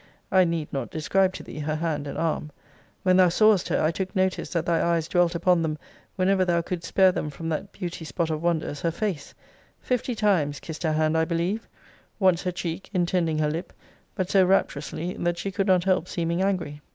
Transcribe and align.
I 0.31 0.45
need 0.45 0.73
not 0.73 0.89
describe 0.89 1.31
to 1.33 1.43
thee 1.43 1.59
her 1.59 1.75
hand 1.75 2.07
and 2.07 2.17
arm. 2.17 2.49
When 3.03 3.17
thou 3.17 3.29
sawest 3.29 3.67
her, 3.67 3.79
I 3.83 3.91
took 3.91 4.15
notice 4.15 4.49
that 4.51 4.65
thy 4.65 4.81
eyes 4.83 5.07
dwelt 5.07 5.35
upon 5.35 5.61
them 5.61 5.77
whenever 6.15 6.43
thou 6.43 6.63
couldst 6.63 6.87
spare 6.87 7.11
them 7.11 7.29
from 7.29 7.49
that 7.49 7.71
beauty 7.71 8.03
spot 8.03 8.31
of 8.31 8.41
wonders, 8.41 8.81
her 8.81 8.89
face 8.89 9.35
fifty 9.79 10.15
times 10.15 10.59
kissed 10.59 10.81
her 10.81 10.93
hand, 10.93 11.15
I 11.15 11.25
believe 11.25 11.67
once 12.17 12.41
her 12.41 12.51
cheek, 12.51 12.89
intending 12.95 13.37
her 13.37 13.51
lip, 13.51 13.73
but 14.15 14.27
so 14.27 14.43
rapturously, 14.43 15.13
that 15.19 15.37
she 15.37 15.51
could 15.51 15.67
not 15.67 15.83
help 15.83 16.07
seeming 16.07 16.41
angry. 16.41 16.81